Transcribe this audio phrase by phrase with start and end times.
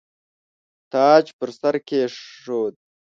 [0.93, 2.73] تاج پر سر کښېښود.